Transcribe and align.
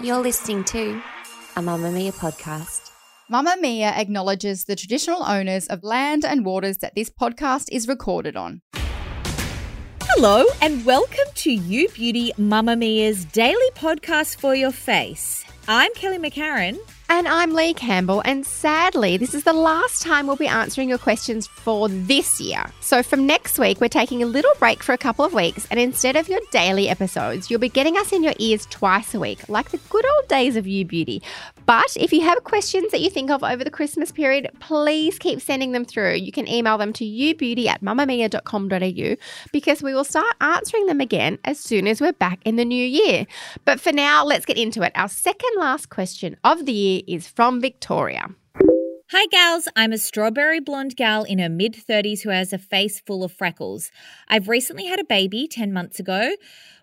You're 0.00 0.22
listening 0.22 0.64
to 0.64 1.02
a 1.56 1.60
Mamamia 1.60 2.14
podcast. 2.14 2.90
Mamamia 3.30 3.92
acknowledges 3.92 4.64
the 4.64 4.74
traditional 4.74 5.22
owners 5.22 5.66
of 5.66 5.84
land 5.84 6.24
and 6.24 6.46
waters 6.46 6.78
that 6.78 6.94
this 6.94 7.10
podcast 7.10 7.68
is 7.70 7.86
recorded 7.86 8.36
on. 8.36 8.62
Hello, 10.02 10.46
and 10.62 10.86
welcome 10.86 11.28
to 11.34 11.52
You 11.52 11.90
Beauty 11.90 12.32
Mamamia's 12.38 13.26
daily 13.26 13.70
podcast 13.74 14.40
for 14.40 14.54
your 14.54 14.72
face. 14.72 15.44
I'm 15.68 15.92
Kelly 15.92 16.18
McCarren. 16.18 16.78
And 17.10 17.28
I'm 17.28 17.52
Leigh 17.52 17.74
Campbell, 17.74 18.22
and 18.24 18.46
sadly, 18.46 19.18
this 19.18 19.34
is 19.34 19.44
the 19.44 19.52
last 19.52 20.00
time 20.00 20.26
we'll 20.26 20.36
be 20.36 20.46
answering 20.46 20.88
your 20.88 20.98
questions 20.98 21.46
for 21.46 21.88
this 21.88 22.40
year. 22.40 22.64
So, 22.80 23.02
from 23.02 23.26
next 23.26 23.58
week, 23.58 23.80
we're 23.80 23.88
taking 23.88 24.22
a 24.22 24.26
little 24.26 24.52
break 24.58 24.82
for 24.82 24.94
a 24.94 24.98
couple 24.98 25.24
of 25.24 25.34
weeks, 25.34 25.66
and 25.70 25.78
instead 25.78 26.16
of 26.16 26.28
your 26.30 26.40
daily 26.50 26.88
episodes, 26.88 27.50
you'll 27.50 27.60
be 27.60 27.68
getting 27.68 27.98
us 27.98 28.12
in 28.12 28.24
your 28.24 28.32
ears 28.38 28.66
twice 28.66 29.14
a 29.14 29.20
week, 29.20 29.46
like 29.50 29.70
the 29.70 29.80
good 29.90 30.04
old 30.06 30.28
days 30.28 30.56
of 30.56 30.66
You 30.66 30.86
Beauty. 30.86 31.22
But 31.66 31.94
if 31.96 32.12
you 32.12 32.22
have 32.22 32.42
questions 32.44 32.90
that 32.90 33.00
you 33.00 33.10
think 33.10 33.30
of 33.30 33.44
over 33.44 33.62
the 33.62 33.70
Christmas 33.70 34.10
period, 34.10 34.50
please 34.60 35.18
keep 35.18 35.40
sending 35.40 35.72
them 35.72 35.84
through. 35.84 36.14
You 36.14 36.32
can 36.32 36.48
email 36.48 36.78
them 36.78 36.92
to 36.94 37.04
youbeauty 37.04 37.66
at 37.66 37.82
mamamia.com.au 37.82 39.16
because 39.52 39.82
we 39.82 39.94
will 39.94 40.04
start 40.04 40.34
answering 40.40 40.86
them 40.86 41.00
again 41.00 41.38
as 41.44 41.60
soon 41.60 41.86
as 41.86 42.00
we're 42.00 42.12
back 42.12 42.40
in 42.44 42.56
the 42.56 42.64
new 42.64 42.84
year. 42.84 43.26
But 43.64 43.78
for 43.80 43.92
now, 43.92 44.24
let's 44.24 44.46
get 44.46 44.58
into 44.58 44.82
it. 44.82 44.92
Our 44.94 45.08
second 45.08 45.50
last 45.58 45.90
question 45.90 46.36
of 46.44 46.64
the 46.66 46.72
year 46.72 46.93
is 46.98 47.28
from 47.28 47.60
Victoria. 47.60 48.28
Hi, 49.10 49.26
gals. 49.26 49.68
I'm 49.76 49.92
a 49.92 49.98
strawberry 49.98 50.60
blonde 50.60 50.96
gal 50.96 51.24
in 51.24 51.38
her 51.38 51.48
mid 51.48 51.74
30s 51.74 52.22
who 52.22 52.30
has 52.30 52.52
a 52.52 52.58
face 52.58 53.00
full 53.00 53.22
of 53.22 53.32
freckles. 53.32 53.90
I've 54.28 54.48
recently 54.48 54.86
had 54.86 54.98
a 54.98 55.04
baby 55.04 55.46
10 55.46 55.72
months 55.72 56.00
ago 56.00 56.34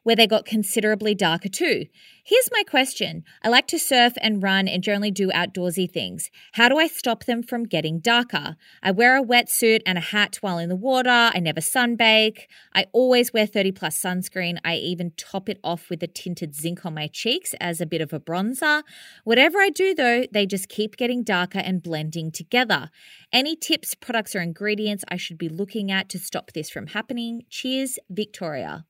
where 0.04 0.16
they 0.16 0.28
got 0.28 0.46
considerably 0.46 1.14
darker 1.14 1.50
too. 1.50 1.86
Here's 2.24 2.50
my 2.52 2.64
question 2.64 3.24
I 3.44 3.50
like 3.50 3.68
to 3.68 3.80
surf 3.80 4.14
and 4.22 4.44
run 4.44 4.68
and 4.68 4.84
generally 4.84 5.12
do 5.12 5.30
outdoorsy 5.30 5.92
things. 5.92 6.30
How 6.54 6.70
do 6.70 6.78
I 6.78 6.88
stop 6.88 7.26
them 7.26 7.44
from 7.44 7.64
getting 7.64 8.00
darker? 8.00 8.56
I 8.84 8.92
wear 8.92 9.18
a 9.18 9.24
wetsuit 9.24 9.82
and 9.86 9.98
a 9.98 10.02
hat 10.02 10.38
while 10.42 10.58
in 10.58 10.70
the 10.70 10.76
water. 10.76 11.10
I 11.10 11.40
never 11.40 11.62
sunbake. 11.62 12.48
I 12.74 12.86
always 12.94 13.34
wear 13.34 13.46
30 13.46 13.72
plus 13.72 14.00
sunscreen. 14.00 14.58
I 14.64 14.76
even 14.76 15.14
top 15.18 15.50
it 15.50 15.60
off 15.64 15.90
with 15.90 16.04
a 16.04 16.08
tinted 16.08 16.56
zinc 16.56 16.86
on 16.86 16.94
my 16.94 17.08
cheeks 17.08 17.54
as 17.60 17.82
a 17.82 17.86
bit 17.86 18.02
of 18.02 18.14
a 18.14 18.20
bronzer. 18.20 18.84
Whatever 19.24 19.60
I 19.60 19.70
do 19.70 19.94
though, 19.94 20.26
they 20.32 20.46
just 20.46 20.70
keep 20.70 20.98
getting 20.98 21.24
darker 21.24 21.60
and 21.60 21.82
blending 21.82 22.32
together. 22.32 22.90
Any 23.34 23.56
tips, 23.56 23.96
products, 23.96 24.36
or 24.36 24.42
ingredients 24.42 25.04
I 25.10 25.18
should 25.18 25.38
be 25.38 25.50
looking 25.50 25.92
at 25.92 26.10
to 26.10 26.20
stop 26.20 26.52
this 26.54 26.70
from 26.70 26.88
happening? 26.88 27.44
Cheers, 27.50 27.98
Victoria. 28.10 28.86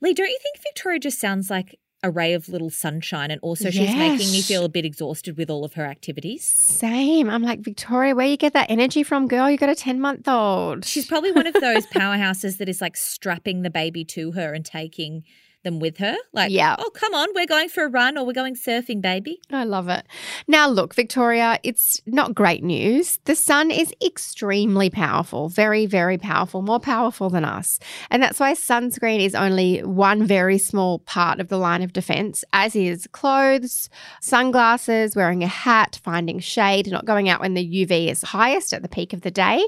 Leigh, 0.00 0.14
don't 0.14 0.28
you 0.28 0.38
think 0.42 0.56
Victoria 0.62 0.98
just 0.98 1.20
sounds 1.20 1.50
like 1.50 1.78
a 2.04 2.10
ray 2.10 2.32
of 2.34 2.48
little 2.48 2.70
sunshine 2.70 3.30
and 3.30 3.40
also 3.42 3.70
she's 3.70 3.94
Yes. 3.94 3.96
making 3.96 4.32
me 4.32 4.42
feel 4.42 4.64
a 4.64 4.68
bit 4.68 4.84
exhausted 4.84 5.36
with 5.36 5.48
all 5.48 5.64
of 5.64 5.74
her 5.74 5.84
activities? 5.86 6.44
Same. 6.44 7.30
I'm 7.30 7.42
like, 7.42 7.60
Victoria, 7.60 8.14
where 8.16 8.26
you 8.26 8.36
get 8.36 8.54
that 8.54 8.68
energy 8.70 9.04
from, 9.04 9.28
girl? 9.28 9.48
You 9.48 9.56
got 9.56 9.68
a 9.68 9.76
10 9.76 10.00
month 10.00 10.26
old. 10.26 10.84
She's 10.84 11.06
probably 11.06 11.30
one 11.30 11.46
of 11.46 11.54
those 11.60 11.86
powerhouses 11.86 12.58
that 12.58 12.68
is 12.68 12.80
like 12.80 12.96
strapping 12.96 13.62
the 13.62 13.70
baby 13.70 14.04
to 14.06 14.32
her 14.32 14.52
and 14.52 14.64
taking 14.64 15.22
them 15.62 15.78
with 15.78 15.98
her. 15.98 16.16
Like, 16.32 16.50
Yeah. 16.50 16.76
oh, 16.78 16.90
come 16.94 17.14
on, 17.14 17.28
we're 17.34 17.46
going 17.46 17.68
for 17.68 17.84
a 17.84 17.88
run 17.88 18.16
or 18.18 18.24
we're 18.26 18.32
going 18.32 18.54
surfing, 18.54 19.00
baby. 19.00 19.40
I 19.50 19.64
love 19.64 19.88
it. 19.88 20.06
Now, 20.48 20.68
look, 20.68 20.94
Victoria, 20.94 21.58
it's 21.62 22.00
not 22.06 22.34
great 22.34 22.62
news. 22.64 23.18
The 23.24 23.34
sun 23.36 23.70
is 23.70 23.92
extremely 24.04 24.90
powerful, 24.90 25.48
very, 25.48 25.86
very 25.86 26.18
powerful, 26.18 26.62
more 26.62 26.80
powerful 26.80 27.30
than 27.30 27.44
us. 27.44 27.78
And 28.10 28.22
that's 28.22 28.40
why 28.40 28.54
sunscreen 28.54 29.20
is 29.20 29.34
only 29.34 29.80
one 29.80 30.24
very 30.26 30.58
small 30.58 30.98
part 31.00 31.40
of 31.40 31.48
the 31.48 31.58
line 31.58 31.82
of 31.82 31.92
defense, 31.92 32.44
as 32.52 32.74
is 32.76 33.06
clothes, 33.12 33.88
sunglasses, 34.20 35.14
wearing 35.14 35.42
a 35.42 35.46
hat, 35.46 36.00
finding 36.02 36.40
shade, 36.40 36.90
not 36.90 37.04
going 37.04 37.28
out 37.28 37.40
when 37.40 37.54
the 37.54 37.64
UV 37.86 38.10
is 38.10 38.22
highest 38.22 38.72
at 38.72 38.82
the 38.82 38.88
peak 38.88 39.12
of 39.12 39.20
the 39.20 39.30
day. 39.30 39.64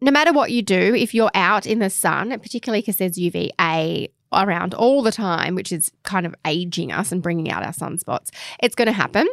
No 0.00 0.10
matter 0.10 0.32
what 0.32 0.50
you 0.52 0.62
do, 0.62 0.94
if 0.94 1.14
you're 1.14 1.30
out 1.34 1.66
in 1.66 1.78
the 1.80 1.90
sun, 1.90 2.30
particularly 2.38 2.80
because 2.82 2.96
there's 2.96 3.18
UVA 3.18 4.08
around 4.32 4.74
all 4.74 5.02
the 5.02 5.12
time, 5.12 5.54
which 5.54 5.72
is 5.72 5.92
kind 6.02 6.26
of 6.26 6.34
aging 6.46 6.92
us 6.92 7.12
and 7.12 7.22
bringing 7.22 7.50
out 7.50 7.64
our 7.64 7.72
sunspots, 7.72 8.30
it's 8.62 8.74
going 8.74 8.86
to 8.86 8.92
happen. 8.92 9.26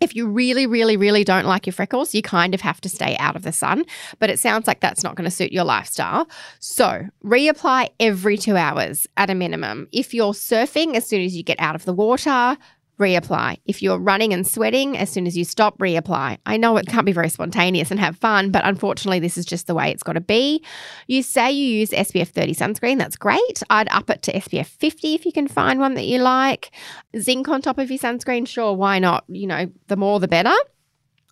If 0.00 0.16
you 0.16 0.26
really, 0.26 0.66
really, 0.66 0.96
really 0.96 1.22
don't 1.22 1.46
like 1.46 1.64
your 1.64 1.72
freckles, 1.72 2.12
you 2.12 2.22
kind 2.22 2.54
of 2.54 2.60
have 2.60 2.80
to 2.80 2.88
stay 2.88 3.16
out 3.18 3.36
of 3.36 3.42
the 3.42 3.52
sun. 3.52 3.84
But 4.18 4.30
it 4.30 4.40
sounds 4.40 4.66
like 4.66 4.80
that's 4.80 5.04
not 5.04 5.14
going 5.14 5.26
to 5.26 5.30
suit 5.30 5.52
your 5.52 5.62
lifestyle. 5.62 6.28
So 6.58 7.06
reapply 7.24 7.90
every 8.00 8.36
two 8.36 8.56
hours 8.56 9.06
at 9.16 9.30
a 9.30 9.34
minimum. 9.36 9.86
If 9.92 10.12
you're 10.12 10.32
surfing, 10.32 10.96
as 10.96 11.06
soon 11.06 11.22
as 11.22 11.36
you 11.36 11.44
get 11.44 11.60
out 11.60 11.76
of 11.76 11.84
the 11.84 11.92
water, 11.92 12.56
reapply. 12.98 13.58
If 13.64 13.82
you're 13.82 13.98
running 13.98 14.32
and 14.32 14.46
sweating, 14.46 14.96
as 14.96 15.10
soon 15.10 15.26
as 15.26 15.36
you 15.36 15.44
stop, 15.44 15.78
reapply. 15.78 16.38
I 16.46 16.56
know 16.56 16.76
it 16.76 16.86
can't 16.86 17.06
be 17.06 17.12
very 17.12 17.28
spontaneous 17.28 17.90
and 17.90 17.98
have 17.98 18.16
fun, 18.16 18.50
but 18.50 18.64
unfortunately, 18.64 19.18
this 19.18 19.36
is 19.36 19.44
just 19.44 19.66
the 19.66 19.74
way 19.74 19.90
it's 19.90 20.02
got 20.02 20.12
to 20.12 20.20
be. 20.20 20.64
You 21.06 21.22
say 21.22 21.50
you 21.50 21.66
use 21.78 21.90
SPF 21.90 22.28
30 22.28 22.54
sunscreen, 22.54 22.98
that's 22.98 23.16
great. 23.16 23.62
I'd 23.70 23.88
up 23.90 24.10
it 24.10 24.22
to 24.22 24.32
SPF 24.32 24.66
50 24.66 25.14
if 25.14 25.26
you 25.26 25.32
can 25.32 25.48
find 25.48 25.80
one 25.80 25.94
that 25.94 26.04
you 26.04 26.18
like. 26.18 26.70
Zinc 27.18 27.48
on 27.48 27.62
top 27.62 27.78
of 27.78 27.90
your 27.90 27.98
sunscreen, 27.98 28.46
sure, 28.46 28.74
why 28.74 28.98
not? 28.98 29.24
You 29.28 29.46
know, 29.46 29.70
the 29.88 29.96
more 29.96 30.20
the 30.20 30.28
better. 30.28 30.54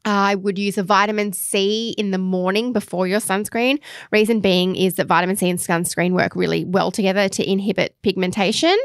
I 0.04 0.34
would 0.34 0.59
use 0.59 0.78
a 0.78 0.82
vitamin 0.82 1.32
C 1.32 1.94
in 1.98 2.10
the 2.10 2.19
morning 2.19 2.72
before 2.72 3.06
your 3.06 3.21
sunscreen. 3.21 3.78
Reason 4.10 4.41
being 4.41 4.75
is 4.75 4.94
that 4.94 5.06
vitamin 5.06 5.37
C 5.37 5.50
and 5.50 5.59
sunscreen 5.59 6.12
work 6.12 6.34
really 6.34 6.65
well 6.65 6.91
together 6.91 7.28
to 7.28 7.48
inhibit 7.48 7.97
pigmentation. 8.03 8.77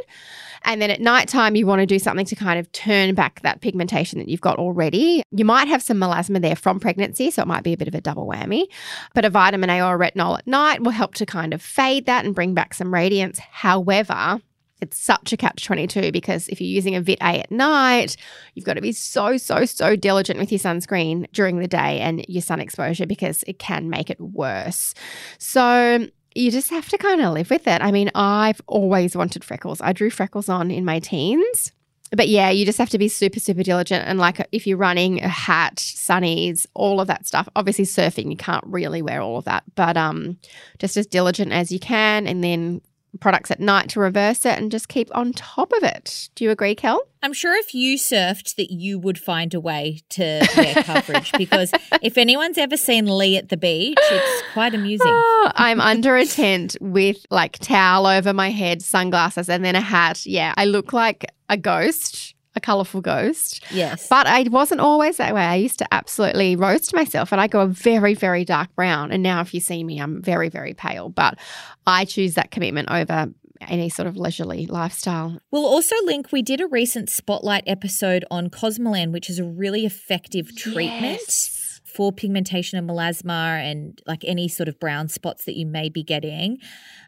And 0.65 0.81
then 0.81 0.89
at 0.89 0.99
nighttime, 0.99 1.55
you 1.55 1.65
want 1.65 1.79
to 1.79 1.85
do 1.85 1.99
something 1.99 2.25
to 2.25 2.35
kind 2.35 2.59
of 2.59 2.71
turn 2.71 3.13
back 3.15 3.41
that 3.41 3.61
pigmentation 3.61 4.19
that 4.19 4.27
you've 4.27 4.41
got 4.41 4.57
already. 4.57 5.23
You 5.31 5.45
might 5.45 5.67
have 5.67 5.81
some 5.81 5.97
melasma 5.97 6.41
there 6.41 6.55
from 6.55 6.79
pregnancy, 6.79 7.31
so 7.31 7.43
it 7.43 7.47
might 7.47 7.63
be 7.63 7.73
a 7.73 7.77
bit 7.77 7.87
of 7.87 7.95
a 7.95 8.01
double 8.01 8.27
whammy. 8.27 8.65
But 9.13 9.25
a 9.25 9.29
vitamin 9.29 9.69
A 9.69 9.81
or 9.81 9.95
a 9.95 10.11
retinol 10.11 10.39
at 10.39 10.47
night 10.47 10.81
will 10.81 10.91
help 10.91 11.15
to 11.15 11.25
kind 11.25 11.53
of 11.53 11.61
fade 11.61 12.07
that 12.07 12.25
and 12.25 12.33
bring 12.33 12.53
back 12.53 12.73
some 12.73 12.93
radiance. 12.93 13.39
However, 13.39 14.41
it's 14.81 14.97
such 14.97 15.31
a 15.31 15.37
catch 15.37 15.65
22 15.65 16.11
because 16.11 16.47
if 16.49 16.59
you're 16.59 16.67
using 16.67 16.95
a 16.95 17.01
Vit 17.01 17.19
A 17.21 17.39
at 17.41 17.51
night, 17.51 18.17
you've 18.53 18.65
got 18.65 18.73
to 18.73 18.81
be 18.81 18.91
so, 18.91 19.37
so, 19.37 19.65
so 19.65 19.95
diligent 19.95 20.39
with 20.39 20.51
your 20.51 20.59
sunscreen 20.59 21.31
during 21.31 21.59
the 21.59 21.67
day 21.67 21.99
and 22.01 22.25
your 22.27 22.41
sun 22.41 22.59
exposure 22.59 23.05
because 23.05 23.43
it 23.47 23.57
can 23.57 23.89
make 23.89 24.09
it 24.09 24.19
worse. 24.19 24.93
So, 25.37 26.07
you 26.35 26.51
just 26.51 26.69
have 26.69 26.90
to 26.90 26.97
kind 26.97 27.22
of 27.22 27.34
live 27.34 27.50
with 27.50 27.68
it. 27.68 27.81
I 27.81 27.91
mean, 27.91 28.12
I've 28.13 28.62
always 28.68 29.16
wanted 29.16 29.44
freckles. 29.44 29.81
I 29.81 29.94
drew 29.94 30.09
freckles 30.09 30.50
on 30.50 30.69
in 30.69 30.85
my 30.85 31.00
teens. 31.00 31.72
But 32.12 32.28
yeah, 32.28 32.50
you 32.50 32.66
just 32.66 32.78
have 32.78 32.91
to 32.91 32.97
be 32.97 33.07
super, 33.07 33.40
super 33.40 33.63
diligent. 33.63 34.07
And 34.07 34.19
like 34.19 34.47
if 34.51 34.68
you're 34.68 34.78
running 34.78 35.24
a 35.24 35.28
hat, 35.28 35.78
sunnies, 35.78 36.68
all 36.74 37.01
of 37.01 37.07
that 37.07 37.25
stuff, 37.25 37.50
obviously 37.56 37.85
surfing, 37.85 38.29
you 38.29 38.38
can't 38.38 38.63
really 38.68 39.01
wear 39.01 39.22
all 39.22 39.38
of 39.38 39.45
that. 39.45 39.63
But 39.75 39.97
um, 39.97 40.38
just 40.78 40.97
as 40.97 41.07
diligent 41.07 41.51
as 41.51 41.72
you 41.72 41.79
can. 41.79 42.28
And 42.28 42.44
then 42.44 42.81
products 43.19 43.51
at 43.51 43.59
night 43.59 43.89
to 43.89 44.00
reverse 44.00 44.45
it 44.45 44.57
and 44.57 44.71
just 44.71 44.88
keep 44.89 45.15
on 45.15 45.33
top 45.33 45.71
of 45.73 45.83
it. 45.83 46.29
Do 46.35 46.44
you 46.44 46.51
agree, 46.51 46.75
Kel? 46.75 47.01
I'm 47.23 47.33
sure 47.33 47.56
if 47.56 47.73
you 47.73 47.97
surfed 47.97 48.56
that 48.56 48.71
you 48.71 49.00
would 49.00 49.17
find 49.17 49.53
a 49.53 49.59
way 49.59 50.01
to 50.09 50.47
wear 50.56 50.75
coverage 50.83 51.31
because 51.38 51.71
if 52.03 52.17
anyone's 52.17 52.57
ever 52.57 52.77
seen 52.77 53.07
Leigh 53.07 53.38
at 53.38 53.50
the 53.50 53.57
beach, 53.57 53.97
it's 54.00 54.44
quite 54.53 54.75
amusing. 54.75 55.07
Oh, 55.07 55.51
I'm 55.56 55.81
under 55.81 56.15
a 56.15 56.25
tent 56.25 56.77
with 56.79 57.25
like 57.31 57.57
towel 57.59 58.06
over 58.06 58.31
my 58.31 58.51
head, 58.51 58.83
sunglasses, 58.83 59.50
and 59.50 59.65
then 59.65 59.75
a 59.75 59.81
hat. 59.81 60.25
Yeah, 60.25 60.53
I 60.56 60.65
look 60.65 60.94
like 60.94 61.25
a 61.50 61.57
ghost, 61.57 62.34
a 62.56 62.60
colorful 62.60 63.02
ghost. 63.02 63.63
Yes. 63.72 64.07
But 64.10 64.28
I 64.28 64.44
wasn't 64.44 64.81
always 64.81 65.18
that 65.18 65.34
way. 65.34 65.44
I 65.44 65.56
used 65.56 65.80
to 65.80 65.94
absolutely 65.94 66.56
roast 66.56 66.94
myself 66.94 67.31
and 67.31 67.42
I 67.42 67.48
go 67.48 67.62
a 67.62 67.68
very, 67.68 68.13
very 68.13 68.46
dark 68.46 68.74
brown. 68.75 69.12
And 69.12 69.22
now 69.24 69.42
if 69.42 69.54
you 69.54 69.60
see 69.60 69.84
me, 69.84 70.00
I'm 70.00 70.22
very, 70.22 70.50
very 70.50 70.74
pale. 70.74 71.10
But 71.10 71.38
I 71.86 72.06
choose 72.06 72.36
that 72.36 72.52
commitment 72.52 72.90
over 72.90 73.28
any 73.62 73.90
sort 73.90 74.07
of 74.07 74.18
leisurely 74.18 74.66
lifestyle. 74.68 75.40
We'll 75.52 75.66
also 75.66 75.96
link, 76.04 76.31
we 76.31 76.42
did 76.42 76.62
a 76.62 76.68
recent 76.68 77.10
spotlight 77.10 77.63
episode 77.68 78.25
on 78.30 78.50
Cosmelan, 78.50 79.12
which 79.12 79.30
is 79.30 79.40
a 79.40 79.46
really 79.46 79.86
effective 79.86 80.56
treatment 80.56 81.19
Yes. 81.22 81.80
for 81.86 82.12
pigmentation 82.12 82.78
and 82.78 82.88
melasma 82.90 83.60
and 83.62 84.02
like 84.06 84.24
any 84.25 84.48
sort 84.50 84.68
of 84.68 84.80
brown 84.80 85.07
spots 85.07 85.46
that 85.46 85.56
you 85.56 85.66
may 85.66 85.88
be 85.90 86.04
getting. 86.04 86.57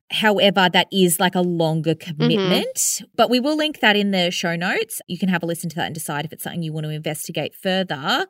However, 0.09 0.69
that 0.71 0.87
is 0.91 1.19
like 1.19 1.35
a 1.35 1.41
longer 1.41 1.93
commitment, 1.93 3.01
but 3.15 3.29
we 3.29 3.39
will 3.39 3.57
link 3.57 3.81
that 3.81 3.97
in 3.97 4.11
the 4.11 4.31
show 4.31 4.55
notes. 4.55 5.01
You 5.07 5.17
can 5.17 5.27
have 5.29 5.43
a 5.43 5.45
listen 5.45 5.69
to 5.69 5.75
that 5.75 5.85
and 5.85 5.93
decide 5.93 6.23
if 6.23 6.31
it's 6.31 6.43
something 6.43 6.63
you 6.63 6.71
want 6.71 6.85
to 6.85 6.91
investigate 6.91 7.53
further. 7.53 8.25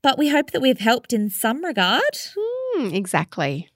But 0.00 0.16
we 0.16 0.28
hope 0.28 0.52
that 0.52 0.60
we've 0.60 0.78
helped 0.78 1.12
in 1.12 1.28
some 1.28 1.64
regard. 1.64 2.02
Hmm, 2.36 2.94
exactly. 2.94 3.68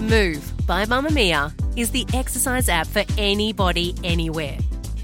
Move 0.00 0.52
by 0.66 0.84
Mamamia 0.84 1.52
is 1.76 1.90
the 1.90 2.06
exercise 2.14 2.68
app 2.68 2.86
for 2.86 3.02
anybody, 3.18 3.94
anywhere. 4.04 4.58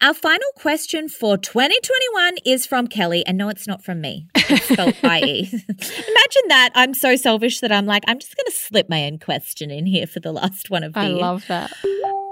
Our 0.00 0.14
final 0.14 0.46
question 0.54 1.08
for 1.08 1.36
2021 1.36 2.36
is 2.44 2.66
from 2.66 2.86
Kelly, 2.86 3.26
and 3.26 3.36
no, 3.36 3.48
it's 3.48 3.66
not 3.66 3.82
from 3.82 4.00
me. 4.00 4.28
It's 4.36 4.66
spelled 4.68 4.94
IE. 5.02 5.48
Imagine 5.68 6.48
that. 6.48 6.70
I'm 6.76 6.94
so 6.94 7.16
selfish 7.16 7.58
that 7.60 7.72
I'm 7.72 7.84
like, 7.84 8.04
I'm 8.06 8.20
just 8.20 8.36
going 8.36 8.46
to 8.46 8.52
slip 8.52 8.88
my 8.88 9.06
own 9.06 9.18
question 9.18 9.72
in 9.72 9.86
here 9.86 10.06
for 10.06 10.20
the 10.20 10.30
last 10.30 10.70
one 10.70 10.84
of 10.84 10.92
the 10.92 11.00
I 11.00 11.08
year. 11.08 11.16
love 11.16 11.44
that. 11.48 11.72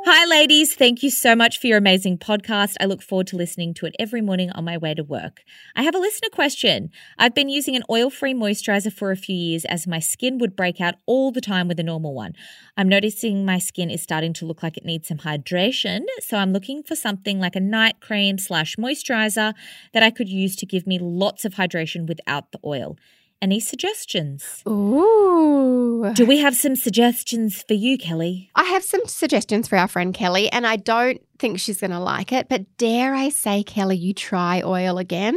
Hi, 0.08 0.24
ladies. 0.24 0.72
Thank 0.72 1.02
you 1.02 1.10
so 1.10 1.34
much 1.34 1.58
for 1.58 1.66
your 1.66 1.78
amazing 1.78 2.18
podcast. 2.18 2.76
I 2.80 2.84
look 2.84 3.02
forward 3.02 3.26
to 3.26 3.36
listening 3.36 3.74
to 3.74 3.86
it 3.86 3.96
every 3.98 4.20
morning 4.20 4.50
on 4.52 4.64
my 4.64 4.78
way 4.78 4.94
to 4.94 5.02
work. 5.02 5.42
I 5.74 5.82
have 5.82 5.96
a 5.96 5.98
listener 5.98 6.28
question. 6.30 6.90
I've 7.18 7.34
been 7.34 7.48
using 7.48 7.74
an 7.74 7.82
oil 7.90 8.08
free 8.08 8.32
moisturizer 8.32 8.92
for 8.92 9.10
a 9.10 9.16
few 9.16 9.34
years 9.34 9.64
as 9.64 9.88
my 9.88 9.98
skin 9.98 10.38
would 10.38 10.54
break 10.54 10.80
out 10.80 10.94
all 11.06 11.32
the 11.32 11.40
time 11.40 11.66
with 11.66 11.80
a 11.80 11.82
normal 11.82 12.14
one. 12.14 12.34
I'm 12.76 12.88
noticing 12.88 13.44
my 13.44 13.58
skin 13.58 13.90
is 13.90 14.00
starting 14.00 14.32
to 14.34 14.46
look 14.46 14.62
like 14.62 14.76
it 14.76 14.84
needs 14.84 15.08
some 15.08 15.18
hydration, 15.18 16.02
so 16.20 16.36
I'm 16.36 16.52
looking 16.52 16.84
for 16.84 16.94
something 16.94 17.40
like 17.40 17.56
a 17.56 17.60
night 17.60 18.00
cream 18.00 18.38
slash 18.38 18.76
moisturizer 18.76 19.54
that 19.92 20.04
I 20.04 20.10
could 20.10 20.28
use 20.28 20.54
to 20.54 20.66
give 20.66 20.86
me 20.86 21.00
lots 21.00 21.44
of 21.44 21.54
hydration 21.54 22.06
without 22.06 22.52
the 22.52 22.60
oil. 22.64 22.96
Any 23.42 23.60
suggestions? 23.60 24.62
Ooh. 24.66 26.10
Do 26.14 26.24
we 26.24 26.38
have 26.38 26.56
some 26.56 26.74
suggestions 26.74 27.62
for 27.62 27.74
you, 27.74 27.98
Kelly? 27.98 28.50
I 28.54 28.64
have 28.64 28.82
some 28.82 29.04
suggestions 29.06 29.68
for 29.68 29.76
our 29.76 29.88
friend 29.88 30.14
Kelly, 30.14 30.50
and 30.50 30.66
I 30.66 30.76
don't 30.76 31.20
think 31.38 31.60
she's 31.60 31.80
going 31.80 31.90
to 31.90 32.00
like 32.00 32.32
it, 32.32 32.48
but 32.48 32.64
dare 32.78 33.14
I 33.14 33.28
say, 33.28 33.62
Kelly, 33.62 33.96
you 33.96 34.14
try 34.14 34.62
oil 34.64 34.96
again? 34.96 35.36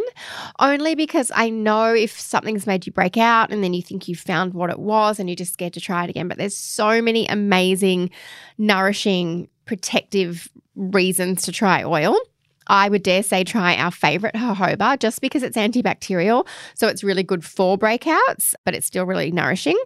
Only 0.60 0.96
because 0.96 1.30
I 1.36 1.50
know 1.50 1.94
if 1.94 2.18
something's 2.18 2.66
made 2.66 2.86
you 2.86 2.94
break 2.94 3.18
out 3.18 3.52
and 3.52 3.62
then 3.64 3.74
you 3.74 3.82
think 3.82 4.08
you 4.08 4.16
found 4.16 4.54
what 4.54 4.70
it 4.70 4.80
was 4.80 5.20
and 5.20 5.28
you're 5.28 5.36
just 5.36 5.54
scared 5.54 5.74
to 5.74 5.82
try 5.82 6.06
it 6.06 6.10
again. 6.10 6.30
But 6.30 6.38
there's 6.38 6.56
so 6.56 7.02
many 7.02 7.28
amazing, 7.28 8.12
nourishing, 8.58 9.50
protective 9.66 10.50
reasons 10.76 11.42
to 11.44 11.52
try 11.52 11.84
oil. 11.84 12.18
I 12.70 12.88
would 12.88 13.04
dare 13.04 13.24
say 13.24 13.44
try 13.44 13.76
our 13.76 13.92
favorite 13.92 14.36
jojoba 14.36 15.00
just 15.00 15.20
because 15.20 15.44
it's 15.44 15.58
antibacterial. 15.58 16.48
So 16.76 16.88
it's 16.88 17.04
really 17.04 17.24
good 17.24 17.44
for 17.44 17.78
breakouts, 17.78 18.54
but 18.64 18.74
it's 18.74 18.88
still 18.88 19.06
really 19.06 19.32
nourishing. 19.32 19.78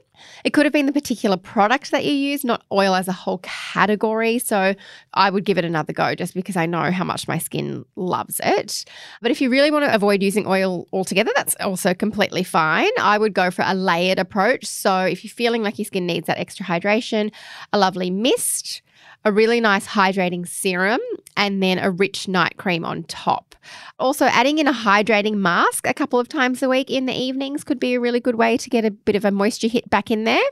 It 0.43 0.51
could 0.51 0.65
have 0.65 0.73
been 0.73 0.85
the 0.85 0.93
particular 0.93 1.37
product 1.37 1.89
that 1.91 2.05
you 2.05 2.11
use, 2.11 2.43
not 2.43 2.63
oil 2.71 2.93
as 2.93 3.07
a 3.07 3.11
whole 3.13 3.39
category. 3.39 4.37
So 4.37 4.75
I 5.13 5.29
would 5.29 5.43
give 5.43 5.57
it 5.57 5.65
another 5.65 5.91
go 5.91 6.13
just 6.13 6.35
because 6.35 6.55
I 6.55 6.65
know 6.65 6.91
how 6.91 7.03
much 7.03 7.27
my 7.27 7.39
skin 7.39 7.83
loves 7.95 8.39
it. 8.43 8.85
But 9.21 9.31
if 9.31 9.41
you 9.41 9.49
really 9.49 9.71
want 9.71 9.85
to 9.85 9.93
avoid 9.93 10.21
using 10.21 10.45
oil 10.45 10.87
altogether, 10.93 11.31
that's 11.35 11.55
also 11.55 11.93
completely 11.93 12.43
fine. 12.43 12.91
I 12.99 13.17
would 13.17 13.33
go 13.33 13.49
for 13.49 13.63
a 13.65 13.73
layered 13.73 14.19
approach. 14.19 14.65
So 14.65 14.99
if 14.99 15.23
you're 15.23 15.31
feeling 15.31 15.63
like 15.63 15.79
your 15.79 15.85
skin 15.85 16.05
needs 16.05 16.27
that 16.27 16.37
extra 16.37 16.65
hydration, 16.65 17.31
a 17.71 17.79
lovely 17.79 18.11
mist 18.11 18.82
a 19.25 19.31
really 19.31 19.61
nice 19.61 19.87
hydrating 19.87 20.47
serum, 20.47 20.99
and 21.37 21.61
then 21.63 21.79
a 21.79 21.89
rich 21.89 22.27
night 22.27 22.57
cream 22.57 22.83
on 22.85 23.03
top. 23.03 23.55
Also, 23.99 24.25
adding 24.25 24.57
in 24.57 24.67
a 24.67 24.73
hydrating 24.73 25.35
mask 25.35 25.87
a 25.87 25.93
couple 25.93 26.19
of 26.19 26.27
times 26.27 26.61
a 26.61 26.69
week 26.69 26.89
in 26.89 27.05
the 27.05 27.13
evenings 27.13 27.63
could 27.63 27.79
be 27.79 27.93
a 27.93 27.99
really 27.99 28.19
good 28.19 28.35
way 28.35 28.57
to 28.57 28.69
get 28.69 28.85
a 28.85 28.91
bit 28.91 29.15
of 29.15 29.25
a 29.25 29.31
moisture 29.31 29.67
hit 29.67 29.89
back 29.89 30.11
in 30.11 30.25
there. 30.25 30.43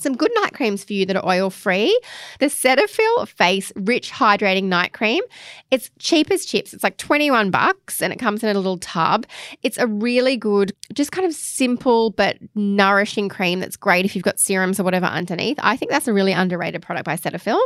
Some 0.00 0.16
good 0.16 0.32
night 0.40 0.54
creams 0.54 0.82
for 0.82 0.94
you 0.94 1.04
that 1.06 1.16
are 1.16 1.26
oil 1.26 1.50
free. 1.50 1.98
The 2.38 2.46
Cetaphil 2.46 3.28
Face 3.28 3.70
Rich 3.76 4.10
Hydrating 4.10 4.64
Night 4.64 4.94
Cream. 4.94 5.22
It's 5.70 5.90
cheap 5.98 6.30
as 6.30 6.46
chips. 6.46 6.72
It's 6.72 6.82
like 6.82 6.96
21 6.96 7.50
bucks 7.50 8.00
and 8.00 8.12
it 8.12 8.18
comes 8.18 8.42
in 8.42 8.48
a 8.48 8.54
little 8.54 8.78
tub. 8.78 9.26
It's 9.62 9.76
a 9.76 9.86
really 9.86 10.38
good, 10.38 10.72
just 10.94 11.12
kind 11.12 11.26
of 11.26 11.34
simple 11.34 12.10
but 12.10 12.38
nourishing 12.54 13.28
cream 13.28 13.60
that's 13.60 13.76
great 13.76 14.06
if 14.06 14.16
you've 14.16 14.24
got 14.24 14.40
serums 14.40 14.80
or 14.80 14.84
whatever 14.84 15.06
underneath. 15.06 15.58
I 15.62 15.76
think 15.76 15.90
that's 15.90 16.08
a 16.08 16.12
really 16.14 16.32
underrated 16.32 16.80
product 16.80 17.04
by 17.04 17.16
Cetaphil. 17.16 17.60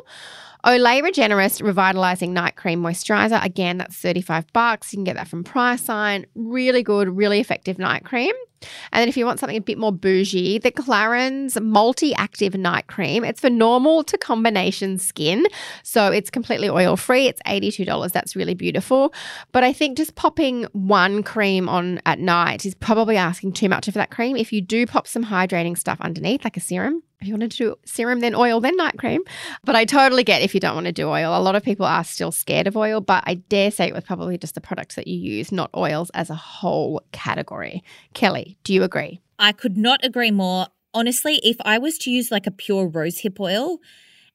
Oh, 0.66 0.70
Olay 0.70 1.02
Regenerist 1.02 1.62
Revitalizing 1.62 2.32
Night 2.32 2.56
Cream 2.56 2.82
Moisturizer. 2.82 3.44
Again, 3.44 3.76
that's 3.76 3.96
35 3.96 4.50
bucks. 4.54 4.92
You 4.92 4.96
can 4.96 5.04
get 5.04 5.16
that 5.16 5.28
from 5.28 5.44
Priceline. 5.44 6.24
Really 6.34 6.82
good, 6.82 7.14
really 7.14 7.38
effective 7.38 7.78
night 7.78 8.04
cream. 8.04 8.34
And 8.90 9.02
then 9.02 9.08
if 9.08 9.16
you 9.18 9.26
want 9.26 9.40
something 9.40 9.58
a 9.58 9.60
bit 9.60 9.76
more 9.76 9.92
bougie, 9.92 10.58
the 10.58 10.70
Clarins 10.72 11.62
Multi-Active 11.62 12.54
Night 12.54 12.86
Cream. 12.86 13.22
It's 13.24 13.40
for 13.40 13.50
normal 13.50 14.02
to 14.04 14.16
combination 14.16 14.98
skin. 14.98 15.44
So 15.82 16.10
it's 16.10 16.30
completely 16.30 16.70
oil-free. 16.70 17.26
It's 17.26 17.42
$82. 17.42 18.12
That's 18.12 18.34
really 18.34 18.54
beautiful. 18.54 19.12
But 19.52 19.64
I 19.64 19.74
think 19.74 19.98
just 19.98 20.14
popping 20.14 20.64
one 20.72 21.22
cream 21.22 21.68
on 21.68 22.00
at 22.06 22.18
night 22.18 22.64
is 22.64 22.74
probably 22.74 23.18
asking 23.18 23.52
too 23.52 23.68
much 23.68 23.86
of 23.86 23.92
that 23.94 24.10
cream. 24.10 24.34
If 24.34 24.50
you 24.50 24.62
do 24.62 24.86
pop 24.86 25.06
some 25.06 25.26
hydrating 25.26 25.76
stuff 25.76 26.00
underneath, 26.00 26.42
like 26.42 26.56
a 26.56 26.60
serum, 26.60 27.02
you 27.26 27.34
want 27.34 27.50
to 27.50 27.56
do 27.56 27.76
serum, 27.84 28.20
then 28.20 28.34
oil, 28.34 28.60
then 28.60 28.76
night 28.76 28.98
cream. 28.98 29.22
But 29.64 29.76
I 29.76 29.84
totally 29.84 30.24
get 30.24 30.42
if 30.42 30.54
you 30.54 30.60
don't 30.60 30.74
want 30.74 30.86
to 30.86 30.92
do 30.92 31.08
oil. 31.08 31.36
A 31.36 31.40
lot 31.40 31.56
of 31.56 31.62
people 31.62 31.86
are 31.86 32.04
still 32.04 32.32
scared 32.32 32.66
of 32.66 32.76
oil, 32.76 33.00
but 33.00 33.24
I 33.26 33.34
dare 33.34 33.70
say 33.70 33.88
it 33.88 33.94
was 33.94 34.04
probably 34.04 34.38
just 34.38 34.54
the 34.54 34.60
products 34.60 34.94
that 34.96 35.06
you 35.06 35.18
use, 35.18 35.52
not 35.52 35.70
oils 35.76 36.10
as 36.14 36.30
a 36.30 36.34
whole 36.34 37.02
category. 37.12 37.82
Kelly, 38.14 38.56
do 38.64 38.74
you 38.74 38.82
agree? 38.82 39.20
I 39.38 39.52
could 39.52 39.76
not 39.76 40.04
agree 40.04 40.30
more. 40.30 40.68
Honestly, 40.92 41.40
if 41.42 41.56
I 41.64 41.78
was 41.78 41.98
to 41.98 42.10
use 42.10 42.30
like 42.30 42.46
a 42.46 42.52
pure 42.52 42.88
rosehip 42.88 43.40
oil, 43.40 43.78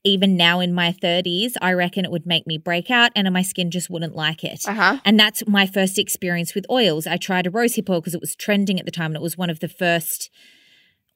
even 0.03 0.37
now 0.37 0.59
in 0.59 0.73
my 0.73 0.91
30s, 0.91 1.53
I 1.61 1.73
reckon 1.73 2.05
it 2.05 2.11
would 2.11 2.25
make 2.25 2.47
me 2.47 2.57
break 2.57 2.89
out 2.89 3.11
and 3.15 3.31
my 3.33 3.41
skin 3.41 3.69
just 3.69 3.89
wouldn't 3.89 4.15
like 4.15 4.43
it. 4.43 4.63
Uh-huh. 4.65 4.99
And 5.03 5.19
that's 5.19 5.45
my 5.47 5.65
first 5.65 5.99
experience 5.99 6.55
with 6.55 6.65
oils. 6.69 7.05
I 7.05 7.17
tried 7.17 7.47
a 7.47 7.51
rosehip 7.51 7.89
oil 7.89 7.99
because 7.99 8.13
it 8.13 8.21
was 8.21 8.35
trending 8.35 8.79
at 8.79 8.85
the 8.85 8.91
time 8.91 9.07
and 9.07 9.17
it 9.17 9.21
was 9.21 9.37
one 9.37 9.49
of 9.49 9.59
the 9.59 9.67
first 9.67 10.29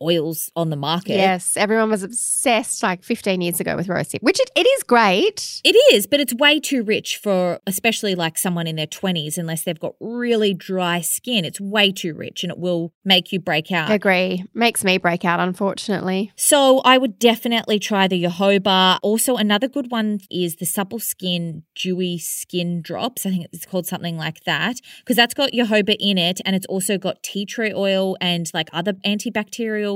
oils 0.03 0.51
on 0.55 0.69
the 0.69 0.75
market. 0.75 1.15
Yes, 1.15 1.55
everyone 1.57 1.89
was 1.89 2.03
obsessed 2.03 2.83
like 2.83 3.03
15 3.03 3.41
years 3.41 3.59
ago 3.59 3.75
with 3.75 3.87
rosehip, 3.87 4.21
which 4.21 4.39
it, 4.39 4.49
it 4.55 4.67
is 4.67 4.83
great. 4.83 5.61
It 5.63 5.75
is, 5.93 6.07
but 6.07 6.19
it's 6.19 6.33
way 6.33 6.59
too 6.59 6.83
rich 6.83 7.17
for 7.17 7.59
especially 7.67 8.15
like 8.15 8.37
someone 8.37 8.67
in 8.67 8.75
their 8.75 8.87
20s 8.87 9.37
unless 9.37 9.63
they've 9.63 9.79
got 9.79 9.95
really 9.99 10.53
dry 10.53 11.01
skin. 11.01 11.45
It's 11.45 11.61
way 11.61 11.91
too 11.91 12.13
rich 12.13 12.43
and 12.43 12.51
it 12.51 12.59
will 12.59 12.93
make 13.05 13.31
you 13.31 13.39
break 13.39 13.71
out. 13.71 13.91
Agree. 13.91 14.43
Makes 14.53 14.83
me 14.83 14.97
break 14.97 15.25
out, 15.25 15.39
unfortunately. 15.39 16.31
So 16.35 16.79
I 16.79 16.97
would 16.97 17.19
definitely 17.19 17.79
try 17.79 18.07
the 18.07 18.23
jojoba. 18.23 18.99
Also, 19.01 19.35
another 19.35 19.67
good 19.67 19.91
one 19.91 20.19
is 20.29 20.55
the 20.57 20.65
supple 20.65 20.99
skin 20.99 21.63
dewy 21.75 22.17
skin 22.17 22.81
drops. 22.81 23.25
I 23.25 23.29
think 23.29 23.47
it's 23.51 23.65
called 23.65 23.85
something 23.85 24.17
like 24.17 24.43
that 24.45 24.77
because 24.99 25.15
that's 25.15 25.33
got 25.33 25.51
jojoba 25.51 25.95
in 25.99 26.17
it, 26.17 26.41
and 26.45 26.55
it's 26.55 26.65
also 26.67 26.97
got 26.97 27.23
tea 27.23 27.45
tree 27.45 27.73
oil 27.73 28.17
and 28.21 28.49
like 28.53 28.69
other 28.73 28.93
antibacterial 29.05 29.92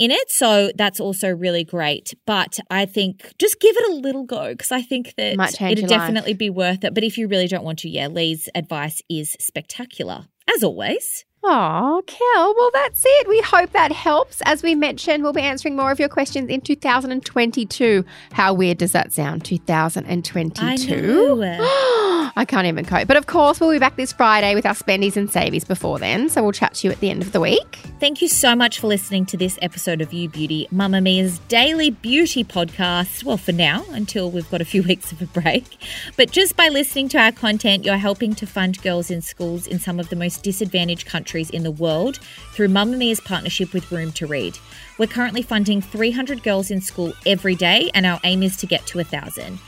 in 0.00 0.10
it. 0.10 0.30
So 0.30 0.72
that's 0.74 0.98
also 0.98 1.28
really 1.28 1.62
great. 1.62 2.14
But 2.26 2.58
I 2.70 2.86
think 2.86 3.34
just 3.38 3.60
give 3.60 3.76
it 3.76 3.90
a 3.90 3.94
little 3.94 4.24
go 4.24 4.52
because 4.52 4.72
I 4.72 4.82
think 4.82 5.14
that 5.16 5.32
it'd 5.32 5.38
your 5.78 5.88
life. 5.88 6.00
definitely 6.00 6.34
be 6.34 6.50
worth 6.50 6.82
it. 6.82 6.94
But 6.94 7.04
if 7.04 7.18
you 7.18 7.28
really 7.28 7.46
don't 7.46 7.64
want 7.64 7.78
to, 7.80 7.88
yeah, 7.88 8.08
Leigh's 8.08 8.48
advice 8.54 9.02
is 9.08 9.36
spectacular 9.38 10.26
as 10.52 10.64
always. 10.64 11.24
Oh, 11.42 12.02
Kel. 12.06 12.54
Well, 12.56 12.70
that's 12.72 13.02
it. 13.06 13.28
We 13.28 13.40
hope 13.40 13.72
that 13.72 13.92
helps. 13.92 14.42
As 14.44 14.62
we 14.62 14.74
mentioned, 14.74 15.22
we'll 15.22 15.32
be 15.32 15.40
answering 15.40 15.74
more 15.74 15.90
of 15.90 15.98
your 15.98 16.10
questions 16.10 16.50
in 16.50 16.60
2022. 16.60 18.04
How 18.32 18.52
weird 18.52 18.78
does 18.78 18.92
that 18.92 19.12
sound? 19.12 19.44
2022. 19.44 21.56
I 22.36 22.44
can't 22.44 22.66
even 22.66 22.84
cope. 22.84 23.08
But 23.08 23.16
of 23.16 23.26
course, 23.26 23.60
we'll 23.60 23.72
be 23.72 23.78
back 23.78 23.96
this 23.96 24.12
Friday 24.12 24.54
with 24.54 24.66
our 24.66 24.74
spendies 24.74 25.16
and 25.16 25.28
savies 25.28 25.66
before 25.66 25.98
then. 25.98 26.28
So 26.28 26.42
we'll 26.42 26.52
chat 26.52 26.74
to 26.74 26.86
you 26.86 26.92
at 26.92 27.00
the 27.00 27.10
end 27.10 27.22
of 27.22 27.32
the 27.32 27.40
week. 27.40 27.78
Thank 27.98 28.22
you 28.22 28.28
so 28.28 28.54
much 28.54 28.78
for 28.78 28.86
listening 28.86 29.26
to 29.26 29.36
this 29.36 29.58
episode 29.62 30.00
of 30.00 30.12
You 30.12 30.28
Beauty, 30.28 30.68
Mamamia's 30.72 31.38
daily 31.48 31.90
beauty 31.90 32.44
podcast. 32.44 33.24
Well, 33.24 33.36
for 33.36 33.52
now, 33.52 33.84
until 33.90 34.30
we've 34.30 34.50
got 34.50 34.60
a 34.60 34.64
few 34.64 34.82
weeks 34.90 35.12
of 35.12 35.20
a 35.22 35.26
break. 35.26 35.78
But 36.16 36.30
just 36.30 36.56
by 36.56 36.68
listening 36.68 37.08
to 37.10 37.18
our 37.18 37.32
content, 37.32 37.84
you're 37.84 37.96
helping 37.96 38.34
to 38.36 38.46
fund 38.46 38.80
girls 38.82 39.10
in 39.10 39.20
schools 39.22 39.66
in 39.66 39.78
some 39.78 40.00
of 40.00 40.08
the 40.08 40.16
most 40.16 40.42
disadvantaged 40.42 41.06
countries 41.06 41.50
in 41.50 41.62
the 41.62 41.70
world 41.70 42.18
through 42.52 42.68
Mamamia's 42.68 43.20
partnership 43.20 43.72
with 43.72 43.90
Room 43.90 44.12
to 44.12 44.26
Read. 44.26 44.58
We're 44.98 45.06
currently 45.06 45.42
funding 45.42 45.80
300 45.80 46.42
girls 46.42 46.70
in 46.70 46.80
school 46.80 47.12
every 47.26 47.54
day, 47.54 47.90
and 47.94 48.04
our 48.04 48.20
aim 48.24 48.42
is 48.42 48.56
to 48.58 48.66
get 48.66 48.86
to 48.88 48.98
a 48.98 49.04
thousand. 49.04 49.58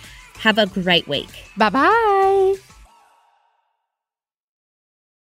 Have 0.43 0.59
a 0.59 0.67
great 0.67 1.07
week. 1.07 1.31
Bye 1.57 1.71
bye. 1.71 2.72